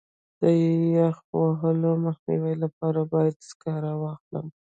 د 0.41 0.43
یخ 0.97 1.17
وهلو 1.39 1.91
مخنیوي 2.05 2.53
لپاره 2.63 2.99
باید 3.13 3.35
سکاره 3.49 3.93
واخلم. 4.01 4.47